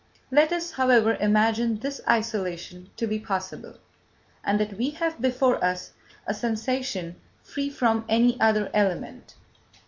[0.31, 3.75] Let us, however, imagine this isolation to be possible,
[4.43, 5.91] and that we have before us
[6.25, 9.35] a sensation free from any other element.